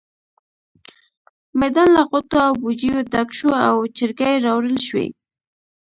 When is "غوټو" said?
2.09-2.37